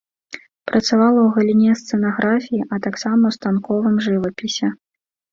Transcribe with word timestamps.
Працавала 0.69 1.19
ў 1.23 1.27
галіне 1.35 1.73
сцэнаграфіі, 1.81 2.61
а 2.73 2.79
таксама 2.85 3.23
ў 3.27 3.31
станковым 3.37 3.95
жывапісе. 4.07 4.67